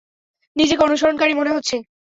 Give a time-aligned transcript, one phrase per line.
[0.55, 1.75] নিজেকে অনুসরণকারী মনে হচ্ছে!